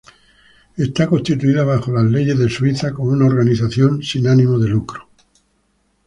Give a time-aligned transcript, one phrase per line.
[0.77, 5.07] Está constituida bajo las leyes de Suiza como una organización 'sin fines de lucro'.